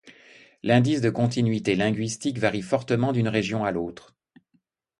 [0.63, 4.15] L'indice de continuité linguistique, varie fortement d'une région à l'autre.